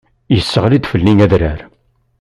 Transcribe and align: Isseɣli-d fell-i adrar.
Isseɣli-d 0.35 0.85
fell-i 0.91 1.13
adrar. 1.25 1.59